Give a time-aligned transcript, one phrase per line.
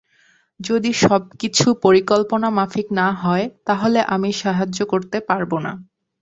[0.59, 5.71] যদি সবকিছু পরিকল্পনা মাফিক না হয়, তাহলে আমি সাহায্য করতে পারব না।